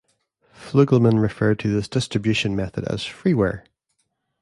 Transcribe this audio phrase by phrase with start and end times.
[0.55, 3.67] Fluegelman referred to this distribution method as "freeware".